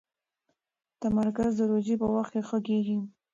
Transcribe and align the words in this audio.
تمرکز 1.01 1.51
د 1.57 1.61
روژې 1.71 1.95
په 2.01 2.07
وخت 2.15 2.31
کې 2.33 2.41
ښه 2.47 2.59
کېږي. 2.67 2.97